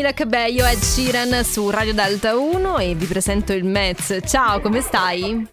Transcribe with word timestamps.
Camila 0.00 0.14
Cabello, 0.14 0.64
Ed 0.64 0.78
Sheeran 0.78 1.44
su 1.44 1.68
Radio 1.68 1.92
Delta 1.92 2.34
1 2.34 2.78
e 2.78 2.94
vi 2.94 3.04
presento 3.04 3.52
il 3.52 3.64
Mets. 3.64 4.20
Ciao, 4.24 4.58
come 4.60 4.80
stai? 4.80 5.46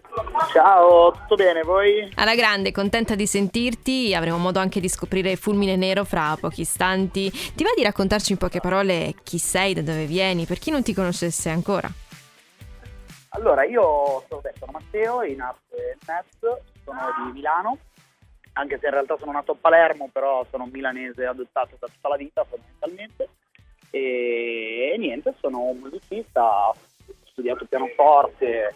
Ciao, 0.54 1.12
tutto 1.12 1.36
bene 1.36 1.64
voi? 1.64 2.10
Alla 2.16 2.34
grande, 2.34 2.72
contenta 2.72 3.14
di 3.16 3.28
sentirti, 3.28 4.16
avremo 4.16 4.38
modo 4.38 4.60
anche 4.60 4.80
di 4.80 4.88
scoprire 4.88 5.36
Fulmine 5.36 5.76
Nero 5.76 6.06
fra 6.06 6.38
pochi 6.40 6.62
istanti. 6.62 7.30
Ti 7.30 7.62
va 7.62 7.72
di 7.76 7.84
raccontarci 7.84 8.32
in 8.32 8.38
poche 8.38 8.62
parole 8.62 9.16
chi 9.22 9.38
sei, 9.38 9.74
da 9.74 9.82
dove 9.82 10.06
vieni, 10.06 10.46
per 10.46 10.60
chi 10.60 10.72
non 10.72 10.82
ti 10.82 10.94
conoscesse 10.94 11.50
ancora? 11.50 11.92
Allora, 13.32 13.66
io 13.66 14.24
sono, 14.30 14.40
beh, 14.40 14.54
sono 14.58 14.72
Matteo, 14.72 15.24
in 15.24 15.44
Mets, 16.06 16.40
sono 16.86 17.00
di 17.26 17.34
Milano, 17.34 17.80
anche 18.54 18.78
se 18.80 18.86
in 18.86 18.94
realtà 18.94 19.18
sono 19.20 19.34
nato 19.34 19.52
a 19.52 19.58
Palermo, 19.60 20.08
però 20.10 20.46
sono 20.50 20.64
un 20.64 20.70
milanese 20.72 21.26
adottato 21.26 21.76
da 21.78 21.88
tutta 21.88 22.08
la 22.08 22.16
vita 22.16 22.46
fondamentalmente. 22.46 23.28
E, 23.90 24.92
e 24.94 24.98
niente, 24.98 25.34
sono 25.40 25.62
un 25.62 25.78
musicista, 25.78 26.70
ho 26.70 26.76
studiato 27.24 27.66
pianoforte, 27.66 28.74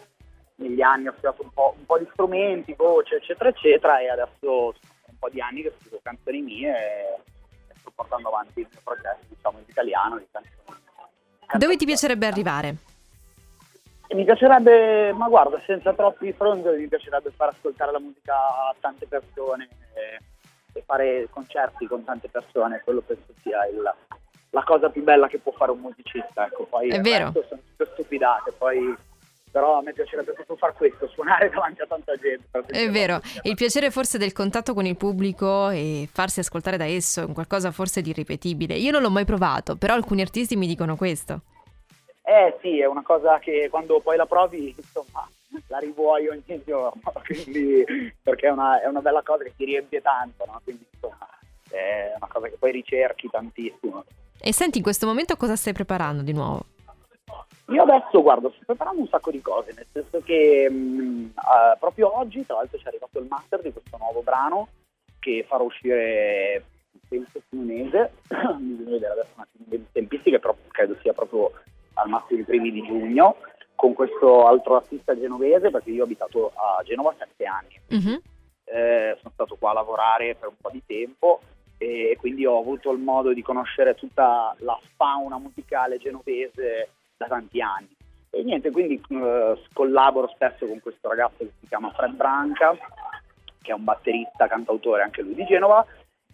negli 0.56 0.80
anni 0.80 1.08
ho 1.08 1.12
studiato 1.12 1.42
un 1.42 1.50
po', 1.52 1.74
un 1.76 1.84
po', 1.84 1.98
di 1.98 2.08
strumenti, 2.12 2.74
voce, 2.74 3.16
eccetera, 3.16 3.48
eccetera, 3.50 4.00
e 4.00 4.08
adesso 4.08 4.32
sono 4.40 4.72
un 5.06 5.18
po' 5.18 5.28
di 5.28 5.40
anni 5.40 5.62
che 5.62 5.72
scrivo 5.80 6.00
canzoni 6.02 6.40
mie 6.40 6.70
e, 6.70 7.76
sto 7.78 7.92
portando 7.94 8.28
avanti 8.28 8.60
il 8.60 8.68
mio 8.70 8.80
progetto, 8.82 9.26
diciamo, 9.28 9.58
in 9.58 9.64
italiano. 9.66 10.18
Di 10.18 10.26
canzoni. 10.30 10.80
Dove 11.58 11.76
ti 11.76 11.84
piacerebbe 11.84 12.26
arrivare? 12.26 12.76
Mi 14.14 14.24
piacerebbe, 14.24 15.12
ma 15.12 15.28
guarda, 15.28 15.60
senza 15.66 15.92
troppi 15.94 16.32
fronti, 16.32 16.68
mi 16.68 16.86
piacerebbe 16.86 17.30
far 17.30 17.48
ascoltare 17.48 17.92
la 17.92 17.98
musica 17.98 18.34
a 18.34 18.74
tante 18.78 19.06
persone 19.06 19.68
e, 19.94 20.78
e 20.78 20.82
fare 20.84 21.28
concerti 21.30 21.86
con 21.86 22.04
tante 22.04 22.28
persone, 22.28 22.82
quello 22.84 23.00
penso 23.00 23.32
sia 23.42 23.66
il, 23.68 23.94
la 24.52 24.62
cosa 24.64 24.90
più 24.90 25.02
bella 25.02 25.28
che 25.28 25.38
può 25.38 25.52
fare 25.52 25.70
un 25.70 25.80
musicista. 25.80 26.46
Ecco. 26.46 26.64
Poi 26.64 26.88
È 26.88 27.00
vero. 27.00 27.32
Sono 27.32 27.60
tutte 27.76 27.90
stupidate, 27.92 28.52
poi 28.52 28.94
però 29.50 29.78
a 29.78 29.82
me 29.82 29.92
piacerebbe 29.92 30.32
proprio 30.32 30.56
fare 30.56 30.72
questo, 30.72 31.06
suonare 31.08 31.50
davanti 31.52 31.82
a 31.82 31.86
tanta 31.86 32.14
gente. 32.16 32.64
È 32.66 32.88
vero, 32.90 33.20
il 33.42 33.54
piacere 33.54 33.90
forse 33.90 34.16
del 34.16 34.32
contatto 34.32 34.72
con 34.72 34.86
il 34.86 34.96
pubblico 34.96 35.68
e 35.68 36.08
farsi 36.10 36.40
ascoltare 36.40 36.78
da 36.78 36.86
esso 36.86 37.20
è 37.20 37.24
un 37.24 37.34
qualcosa 37.34 37.70
forse 37.70 38.00
di 38.00 38.10
irripetibile. 38.10 38.74
Io 38.74 38.90
non 38.90 39.02
l'ho 39.02 39.10
mai 39.10 39.26
provato, 39.26 39.76
però 39.76 39.94
alcuni 39.94 40.22
artisti 40.22 40.56
mi 40.56 40.66
dicono 40.66 40.96
questo. 40.96 41.42
Eh 42.24 42.56
sì, 42.62 42.80
è 42.80 42.86
una 42.86 43.02
cosa 43.02 43.38
che 43.40 43.68
quando 43.70 44.00
poi 44.00 44.16
la 44.16 44.26
provi, 44.26 44.74
insomma, 44.74 45.28
la 45.66 45.78
rivuoi 45.78 46.28
ogni 46.28 46.62
giorno, 46.64 47.12
quindi, 47.26 47.84
perché 48.22 48.46
è 48.46 48.50
una, 48.50 48.80
è 48.80 48.86
una 48.86 49.00
bella 49.00 49.22
cosa 49.22 49.44
che 49.44 49.52
ti 49.54 49.66
riempie 49.66 50.00
tanto, 50.00 50.44
no? 50.46 50.60
Quindi 50.64 50.86
insomma, 50.90 51.28
è 51.68 52.12
una 52.16 52.28
cosa 52.28 52.48
che 52.48 52.56
poi 52.58 52.72
ricerchi 52.72 53.28
tantissimo. 53.28 54.04
E 54.44 54.52
senti, 54.52 54.78
in 54.78 54.82
questo 54.82 55.06
momento 55.06 55.36
cosa 55.36 55.54
stai 55.54 55.72
preparando 55.72 56.22
di 56.22 56.32
nuovo? 56.32 56.64
Io 57.68 57.82
adesso, 57.84 58.20
guardo, 58.22 58.50
sto 58.50 58.64
preparando 58.66 59.02
un 59.02 59.06
sacco 59.06 59.30
di 59.30 59.40
cose, 59.40 59.72
nel 59.72 59.86
senso 59.92 60.20
che 60.20 60.68
mh, 60.68 61.32
uh, 61.36 61.78
proprio 61.78 62.18
oggi, 62.18 62.44
tra 62.44 62.56
l'altro, 62.56 62.76
ci 62.76 62.84
è 62.84 62.88
arrivato 62.88 63.20
il 63.20 63.26
master 63.28 63.62
di 63.62 63.70
questo 63.72 63.96
nuovo 63.98 64.20
brano 64.22 64.66
che 65.20 65.44
farò 65.46 65.62
uscire, 65.62 66.64
penso, 67.08 67.40
su 67.48 67.56
un 67.56 67.66
mese, 67.66 68.14
bisogna 68.26 68.90
vedere 68.90 69.12
adesso 69.12 69.30
un 69.36 69.42
attimo 69.42 69.64
le 69.68 69.84
tempistiche, 69.92 70.40
però 70.40 70.56
credo 70.72 70.96
sia 71.00 71.12
proprio 71.12 71.52
al 71.94 72.08
massimo 72.08 72.40
i 72.40 72.44
primi 72.44 72.72
di 72.72 72.82
giugno, 72.82 73.36
con 73.76 73.94
questo 73.94 74.48
altro 74.48 74.74
artista 74.74 75.16
genovese, 75.16 75.70
perché 75.70 75.90
io 75.90 76.02
ho 76.02 76.06
abitato 76.06 76.50
a 76.56 76.82
Genova 76.82 77.14
sette 77.16 77.44
anni. 77.44 77.80
Mm-hmm. 77.94 78.16
Eh, 78.64 79.16
sono 79.18 79.30
stato 79.34 79.54
qua 79.56 79.70
a 79.70 79.74
lavorare 79.74 80.34
per 80.34 80.48
un 80.48 80.56
po' 80.60 80.70
di 80.70 80.82
tempo 80.84 81.40
e 81.82 82.16
quindi 82.16 82.46
ho 82.46 82.58
avuto 82.58 82.92
il 82.92 83.00
modo 83.00 83.32
di 83.32 83.42
conoscere 83.42 83.96
tutta 83.96 84.54
la 84.60 84.78
fauna 84.96 85.36
musicale 85.38 85.98
genovese 85.98 86.90
da 87.16 87.26
tanti 87.26 87.60
anni. 87.60 87.88
E 88.30 88.42
niente, 88.44 88.70
quindi 88.70 89.02
eh, 89.10 89.58
collaboro 89.72 90.28
spesso 90.28 90.66
con 90.66 90.80
questo 90.80 91.08
ragazzo 91.08 91.38
che 91.38 91.50
si 91.58 91.66
chiama 91.66 91.90
Fred 91.90 92.14
Branca, 92.14 92.76
che 93.60 93.72
è 93.72 93.74
un 93.74 93.82
batterista, 93.82 94.46
cantautore 94.46 95.02
anche 95.02 95.22
lui 95.22 95.34
di 95.34 95.44
Genova, 95.44 95.84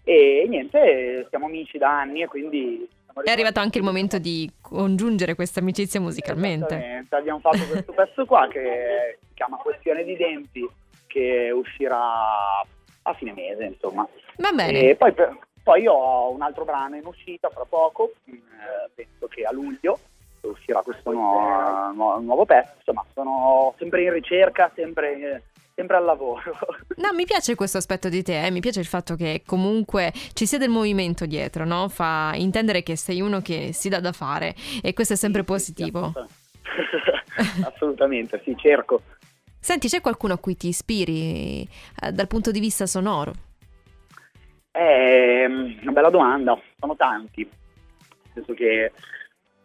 e 0.04 0.44
niente, 0.48 1.26
siamo 1.30 1.46
amici 1.46 1.78
da 1.78 2.00
anni 2.00 2.22
e 2.22 2.26
quindi... 2.26 2.86
È 3.24 3.30
arrivato 3.30 3.58
anche 3.58 3.78
il 3.78 3.84
momento 3.84 4.18
di 4.18 4.48
congiungere 4.60 5.34
questa 5.34 5.60
amicizia 5.60 5.98
musicalmente. 5.98 7.04
Abbiamo 7.08 7.40
fatto 7.40 7.64
questo 7.68 7.92
pezzo 7.92 8.24
qua 8.26 8.46
che 8.48 9.18
si 9.26 9.34
chiama 9.34 9.56
Questione 9.56 10.04
di 10.04 10.14
Denti, 10.14 10.68
che 11.08 11.50
uscirà 11.50 12.60
a 13.02 13.12
fine 13.14 13.32
mese, 13.32 13.64
insomma. 13.64 14.06
Va 14.38 14.52
bene. 14.52 14.94
Poi, 14.94 15.14
poi 15.62 15.86
ho 15.86 16.30
un 16.32 16.42
altro 16.42 16.64
brano 16.64 16.96
in 16.96 17.06
uscita 17.06 17.50
fra 17.50 17.64
poco, 17.68 18.12
eh, 18.24 18.90
penso 18.94 19.26
che 19.28 19.42
a 19.42 19.52
luglio, 19.52 19.98
uscirà 20.40 20.80
questo 20.82 21.10
nuovo, 21.12 21.92
nuovo, 21.92 22.20
nuovo, 22.20 22.44
pezzo, 22.44 22.72
insomma 22.78 23.04
sono 23.12 23.74
sempre 23.78 24.02
in 24.02 24.12
ricerca, 24.12 24.70
sempre, 24.74 25.42
sempre 25.74 25.96
al 25.96 26.04
lavoro. 26.04 26.42
No, 26.98 27.12
mi 27.12 27.26
piace 27.26 27.54
questo 27.54 27.78
aspetto 27.78 28.08
di 28.08 28.24
te, 28.24 28.44
eh? 28.44 28.50
mi 28.50 28.58
piace 28.58 28.80
il 28.80 28.86
fatto 28.86 29.14
che 29.14 29.42
comunque 29.46 30.12
ci 30.32 30.46
sia 30.46 30.58
del 30.58 30.68
movimento 30.68 31.26
dietro, 31.26 31.64
no? 31.64 31.88
fa 31.88 32.32
intendere 32.34 32.82
che 32.82 32.96
sei 32.96 33.20
uno 33.20 33.40
che 33.40 33.72
si 33.72 33.88
dà 33.88 34.00
da 34.00 34.10
fare 34.10 34.54
e 34.82 34.92
questo 34.94 35.14
è 35.14 35.16
sempre 35.16 35.42
sì, 35.42 35.46
positivo. 35.46 36.12
Sì, 36.12 37.62
assolutamente, 37.62 38.40
sì, 38.44 38.56
cerco. 38.58 39.02
Senti, 39.60 39.88
c'è 39.88 40.00
qualcuno 40.00 40.34
a 40.34 40.38
cui 40.38 40.56
ti 40.56 40.68
ispiri 40.68 41.62
eh, 41.62 42.10
dal 42.10 42.26
punto 42.26 42.50
di 42.50 42.58
vista 42.58 42.86
sonoro? 42.86 43.32
È 44.78 45.44
una 45.44 45.92
bella 45.92 46.10
domanda, 46.10 46.60
sono 46.78 46.94
tanti, 46.94 47.42
nel 47.42 48.32
senso 48.32 48.54
che 48.54 48.92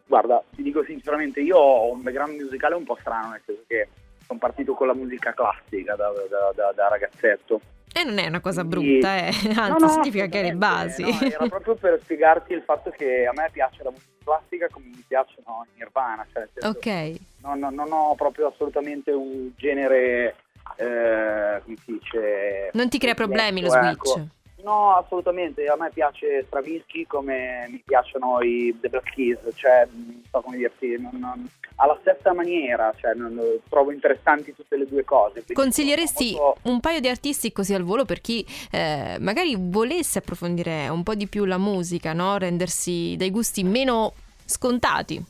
Guarda, 0.06 0.44
ti 0.53 0.62
dico 0.62 0.84
sinceramente, 0.84 1.40
io 1.40 1.57
ho 1.57 1.91
un 1.91 2.01
background 2.01 2.40
musicale 2.40 2.75
un 2.75 2.84
po' 2.84 2.97
strano, 3.00 3.31
nel 3.31 3.41
senso 3.46 3.63
che 3.68 3.88
sono 4.25 4.38
partito 4.38 4.73
con 4.73 4.88
la 4.88 4.94
musica 4.94 5.34
classica 5.34 5.96
da, 5.96 6.12
da, 6.29 6.52
da, 6.53 6.72
da 6.72 6.88
ragazzetto. 6.88 7.62
E 7.91 8.03
non 8.03 8.18
è 8.18 8.28
una 8.28 8.40
cosa 8.40 8.63
brutta, 8.63 9.16
eh. 9.16 9.31
anzi 9.56 9.57
no, 9.57 9.78
no, 9.79 9.88
significa 9.90 10.28
che 10.28 10.41
le 10.41 10.53
basi. 10.53 11.03
No, 11.03 11.19
era 11.19 11.47
proprio 11.47 11.75
per 11.75 12.00
spiegarti 12.02 12.53
il 12.53 12.62
fatto 12.62 12.90
che 12.91 13.25
a 13.25 13.31
me 13.34 13.50
piace 13.52 13.81
la 13.84 13.91
musica 13.91 14.12
classica 14.23 14.68
come 14.69 14.85
mi 14.88 15.03
piacciono 15.07 15.66
i 15.66 15.78
Nirvana. 15.78 16.25
Cioè, 16.31 16.47
senso, 16.53 16.78
ok. 16.78 17.19
Non, 17.41 17.73
non, 17.73 17.91
ho 17.91 18.16
proprio 18.16 18.47
assolutamente 18.47 19.12
un 19.12 19.52
genere, 19.56 20.35
eh, 20.75 21.62
come 21.63 21.75
si 21.84 21.91
dice... 21.94 22.69
Non 22.73 22.90
ti 22.90 22.97
crea 22.97 23.13
problemi 23.13 23.62
lo 23.62 23.73
ecco. 23.73 23.84
switch? 23.84 24.18
Ecco. 24.18 24.41
No, 24.63 24.96
assolutamente. 24.96 25.66
A 25.66 25.75
me 25.78 25.91
piace 25.94 26.44
Stravinsky 26.47 27.06
come 27.06 27.68
mi 27.69 27.81
piacciono 27.85 28.41
i 28.41 28.75
The 28.79 28.90
Black 28.90 29.13
Keys, 29.13 29.40
cioè, 29.56 29.88
non 29.91 30.22
so 30.29 30.41
come 30.41 30.57
dirti, 30.57 30.97
non, 30.97 31.19
non, 31.19 31.50
alla 31.75 31.97
stessa 32.00 32.34
maniera, 32.34 32.94
cioè, 32.97 33.13
non, 33.13 33.40
trovo 33.69 33.91
interessanti 33.91 34.56
tutte 34.56 34.78
le 34.78 34.88
due 34.88 35.03
cose. 35.03 35.44
Consiglieresti 35.52 36.34
molto... 36.34 36.69
un 36.69 36.79
paio 36.79 37.02
di 37.02 37.09
artisti 37.09 37.52
così 37.52 37.73
al 37.73 37.84
volo 37.84 38.06
per 38.06 38.22
chi 38.22 38.46
eh, 38.72 39.18
magari 39.19 39.56
volesse 39.57 40.19
approfondire 40.19 40.88
un 40.88 41.03
po' 41.03 41.16
di 41.16 41.28
più 41.28 41.44
la 41.44 41.57
musica, 41.57 42.13
no? 42.13 42.38
rendersi 42.38 43.16
dai 43.18 43.31
gusti 43.31 43.63
meno 43.63 44.13
scontati? 44.46 45.22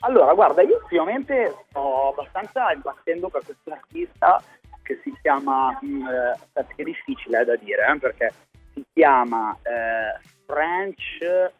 Allora, 0.00 0.34
guarda, 0.34 0.62
io 0.62 0.80
ultimamente 0.82 1.54
sto 1.68 2.08
abbastanza 2.08 2.72
impazzendo 2.72 3.28
per 3.28 3.44
questo 3.44 3.70
artista 3.70 4.42
che 4.82 5.00
si 5.04 5.14
chiama, 5.22 5.78
mh, 5.80 6.08
eh, 6.54 6.64
che 6.74 6.82
è 6.82 6.82
difficile 6.82 7.42
eh, 7.42 7.44
da 7.44 7.54
dire, 7.54 7.86
eh, 7.86 7.98
perché 7.98 8.32
si 8.74 8.84
chiama 8.92 9.56
eh, 9.62 10.18
French 10.46 11.50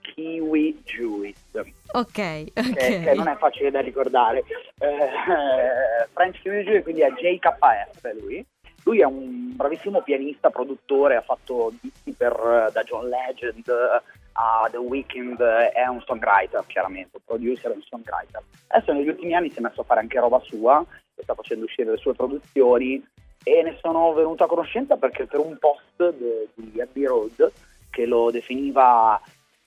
Kiwi 0.00 0.82
Juice. 0.84 1.74
Ok, 1.92 1.92
ok. 1.92 2.74
Che, 2.74 3.00
che, 3.00 3.14
non 3.14 3.28
è 3.28 3.36
facile 3.36 3.70
da 3.70 3.80
ricordare. 3.80 4.44
Eh, 4.78 6.06
French 6.12 6.40
Kiwi 6.40 6.62
Juice, 6.62 6.82
quindi 6.82 7.02
è 7.02 7.10
JKF 7.10 8.12
lui. 8.20 8.44
Lui 8.84 9.00
è 9.00 9.04
un 9.04 9.56
bravissimo 9.56 10.00
pianista, 10.02 10.50
produttore, 10.50 11.16
ha 11.16 11.22
fatto 11.22 11.72
dischi 11.80 12.12
per, 12.12 12.70
da 12.72 12.82
John 12.84 13.08
Legend 13.08 13.68
a 14.36 14.68
The 14.70 14.76
Weeknd, 14.76 15.40
è 15.40 15.86
un 15.86 16.00
songwriter 16.02 16.64
chiaramente, 16.66 17.18
producer 17.24 17.72
e 17.72 17.74
un 17.74 17.82
songwriter. 17.82 18.42
Adesso 18.68 18.92
negli 18.92 19.08
ultimi 19.08 19.34
anni 19.34 19.50
si 19.50 19.58
è 19.58 19.60
messo 19.62 19.80
a 19.80 19.84
fare 19.84 20.00
anche 20.00 20.20
roba 20.20 20.38
sua, 20.40 20.84
sta 21.20 21.34
facendo 21.34 21.64
uscire 21.64 21.90
le 21.90 21.96
sue 21.96 22.14
produzioni 22.14 23.04
e 23.48 23.62
ne 23.62 23.78
sono 23.80 24.12
venuto 24.12 24.42
a 24.42 24.48
conoscenza 24.48 24.96
perché 24.96 25.26
per 25.26 25.38
un 25.38 25.56
post 25.58 26.16
de, 26.16 26.48
di 26.54 26.80
Abbey 26.80 27.04
Road 27.04 27.52
che 27.90 28.04
lo 28.04 28.32
definiva 28.32 29.20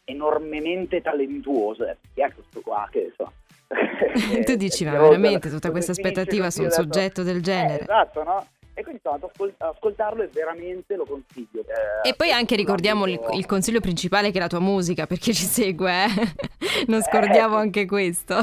enormemente 0.03 1.01
talentuoso, 1.01 1.85
eh, 1.87 1.95
chi 2.13 2.19
è 2.19 2.29
questo 2.33 2.59
qua 2.59 2.89
che 2.91 3.13
so. 3.15 3.31
tu 4.43 4.55
dici 4.55 4.83
ma 4.85 4.99
veramente 4.99 5.49
tutta 5.49 5.71
questa 5.71 5.93
aspettativa 5.93 6.49
su 6.49 6.63
un 6.63 6.71
soggetto 6.71 7.23
del 7.23 7.41
genere? 7.41 7.79
Eh, 7.79 7.83
esatto, 7.83 8.23
no? 8.23 8.45
E 8.73 8.83
quindi 8.83 8.99
sono 9.01 9.15
andato 9.15 9.43
ad 9.43 9.53
ascoltarlo 9.57 10.23
e 10.23 10.27
veramente 10.27 10.97
lo 10.97 11.05
consiglio. 11.05 11.61
Eh, 11.61 12.09
e 12.09 12.13
poi 12.15 12.31
anche 12.31 12.57
ricordiamo 12.57 13.07
il, 13.07 13.17
il, 13.31 13.45
consiglio 13.45 13.79
principale 13.79 14.31
che 14.31 14.39
è 14.39 14.41
la 14.41 14.47
tua 14.47 14.59
musica, 14.59 15.07
perché 15.07 15.33
ci 15.33 15.45
segue, 15.45 16.03
eh? 16.03 16.07
non 16.87 17.01
scordiamo 17.01 17.57
eh, 17.57 17.61
anche 17.61 17.85
questo. 17.85 18.35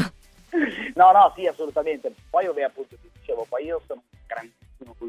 No, 0.94 1.12
no, 1.12 1.30
sì, 1.36 1.46
assolutamente. 1.46 2.12
Poi 2.30 2.46
vabbè, 2.46 2.62
appunto, 2.62 2.96
ti 3.00 3.08
dicevo, 3.18 3.44
poi 3.48 3.64
io 3.64 3.82
sono 3.86 4.02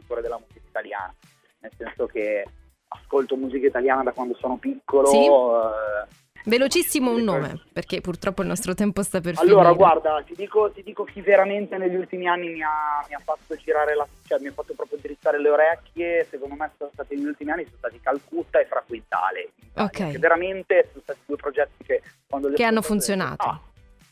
cultore 0.08 0.22
della 0.22 0.40
musica 0.40 0.66
italiana, 0.68 1.14
nel 1.60 1.72
senso 1.78 2.06
che 2.08 2.46
ascolto 2.88 3.36
musica 3.36 3.68
italiana 3.68 4.04
da 4.04 4.14
quando 4.14 4.36
sono 4.40 4.58
piccolo, 4.58 5.08
sì? 5.08 5.26
eh, 5.26 6.26
Velocissimo 6.48 7.12
un 7.12 7.24
nome, 7.24 7.62
perché 7.74 8.00
purtroppo 8.00 8.42
il 8.42 8.48
nostro 8.48 8.74
tempo 8.74 9.04
sta 9.04 9.20
per 9.20 9.34
allora, 9.36 9.44
finire. 9.44 9.84
Allora, 9.84 10.00
guarda, 10.00 10.24
ti 10.26 10.34
dico, 10.34 10.72
ti 10.72 10.82
dico, 10.82 11.04
chi 11.04 11.20
veramente 11.20 11.78
negli 11.78 11.96
ultimi 11.96 12.26
anni 12.26 12.48
mi 12.48 12.62
ha, 12.62 13.06
mi 13.06 13.16
ha, 13.16 13.20
fatto 13.22 13.54
girare 13.58 13.96
la... 13.96 14.08
cioè 14.26 14.40
mi 14.40 14.48
ha 14.48 14.54
fatto 14.54 14.74
proprio 14.74 14.98
drizzare 15.02 15.42
le 15.42 15.50
orecchie, 15.50 16.26
secondo 16.30 16.56
me 16.56 16.72
sono 16.78 16.90
stati 16.94 17.16
negli 17.16 17.26
ultimi 17.26 17.52
anni, 17.52 17.66
sono 17.66 17.78
stati 17.80 18.00
Calcutta 18.00 18.62
e 18.62 18.66
Fra 18.66 18.82
Quintale. 18.88 19.50
Ok. 19.76 20.12
Che 20.12 20.20
veramente 20.20 20.88
sono 20.92 21.02
stati 21.04 21.20
due 21.26 21.36
progetti 21.36 21.84
che 21.84 22.02
quando... 22.30 22.50
Che 22.54 22.64
hanno 22.64 22.82
funzionato. 22.82 23.46
Ah, 23.46 23.60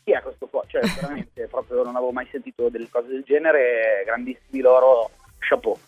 chi 0.04 0.12
è 0.12 0.20
questo 0.20 0.46
qua? 0.46 0.62
Cioè, 0.66 0.82
veramente, 1.00 1.46
proprio 1.46 1.84
non 1.84 1.96
avevo 1.96 2.12
mai 2.12 2.28
sentito 2.30 2.68
delle 2.68 2.90
cose 2.90 3.08
del 3.08 3.22
genere, 3.22 4.02
grandissimi 4.04 4.60
loro, 4.60 5.10
chapeau. 5.48 5.78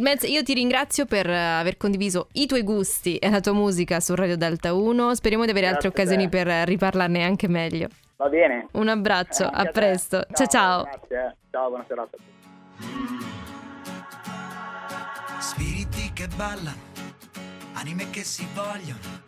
Mezzo, 0.00 0.26
io 0.26 0.42
ti 0.42 0.54
ringrazio 0.54 1.06
per 1.06 1.28
aver 1.28 1.76
condiviso 1.76 2.28
i 2.32 2.46
tuoi 2.46 2.62
gusti 2.62 3.16
e 3.16 3.30
la 3.30 3.40
tua 3.40 3.52
musica 3.52 4.00
su 4.00 4.14
Radio 4.14 4.36
Delta 4.36 4.72
1. 4.74 5.14
Speriamo 5.14 5.44
di 5.44 5.50
avere 5.50 5.66
Grazie 5.68 5.88
altre 5.88 6.02
occasioni 6.02 6.28
per 6.28 6.46
riparlarne 6.66 7.22
anche 7.24 7.48
meglio. 7.48 7.88
Va 8.16 8.28
bene. 8.28 8.68
Un 8.72 8.88
abbraccio, 8.88 9.44
Eh, 9.44 9.50
a 9.52 9.64
presto. 9.66 10.24
Ciao 10.32 10.46
ciao. 10.46 10.82
Grazie, 10.84 11.26
eh. 11.26 11.34
ciao, 11.50 11.68
buona 11.68 11.84
serata. 11.86 12.16
Spiriti 15.40 16.12
che 16.12 16.26
ballano, 16.36 16.92
anime 17.74 18.08
che 18.10 18.24
si 18.24 18.46
vogliono, 18.54 19.22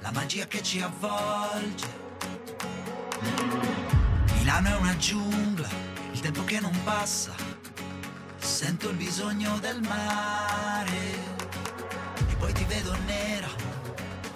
la 0.00 0.10
magia 0.12 0.46
che 0.46 0.62
ci 0.62 0.80
avvolge. 0.80 2.00
Milano 4.38 4.68
è 4.68 4.76
una 4.80 4.96
giungla, 4.96 5.68
il 6.12 6.20
tempo 6.20 6.42
che 6.44 6.58
non 6.60 6.72
passa, 6.84 7.32
sento 8.62 8.90
il 8.90 8.96
bisogno 8.96 9.58
del 9.58 9.80
mare. 9.80 11.00
E 12.28 12.34
poi 12.38 12.52
ti 12.52 12.64
vedo 12.66 12.94
nera, 13.06 13.48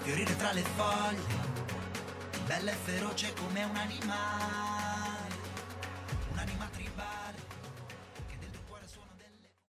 fiorire 0.02 0.36
tra 0.36 0.50
le 0.50 0.64
foglie, 0.74 1.40
bella 2.44 2.72
e 2.72 2.74
feroce 2.74 3.32
come 3.34 3.62
un 3.62 3.76
animale. 3.76 4.75